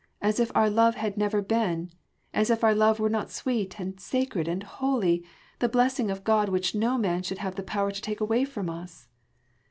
[0.19, 1.91] as if our love had never been,
[2.33, 5.23] as if our love were not sweet and sacred and holy,
[5.59, 8.67] the blessing of God which no man should have the power to take away from
[8.67, 9.07] us!"